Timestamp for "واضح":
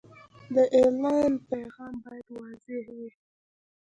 2.39-2.81